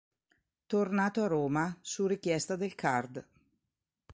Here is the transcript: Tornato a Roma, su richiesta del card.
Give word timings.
Tornato 0.65 1.21
a 1.21 1.27
Roma, 1.27 1.77
su 1.79 2.07
richiesta 2.07 2.55
del 2.55 2.73
card. 2.73 3.23